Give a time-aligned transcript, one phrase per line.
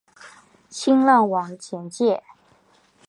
[0.71, 2.23] 新浪网简介